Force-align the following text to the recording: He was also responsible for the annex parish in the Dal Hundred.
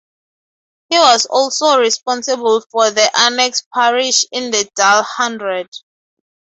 He 0.89 0.97
was 0.97 1.27
also 1.27 1.77
responsible 1.77 2.61
for 2.71 2.89
the 2.89 3.07
annex 3.19 3.61
parish 3.71 4.25
in 4.31 4.49
the 4.49 4.67
Dal 4.75 5.03
Hundred. 5.03 5.67